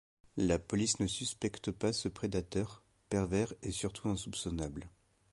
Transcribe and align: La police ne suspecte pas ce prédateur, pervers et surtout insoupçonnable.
La 0.37 0.57
police 0.57 0.99
ne 0.99 1.05
suspecte 1.05 1.69
pas 1.69 1.93
ce 1.93 2.07
prédateur, 2.07 2.81
pervers 3.09 3.53
et 3.61 3.69
surtout 3.69 4.09
insoupçonnable. 4.09 4.89